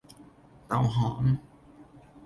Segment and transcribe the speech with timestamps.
[0.67, 1.23] เต่าหอม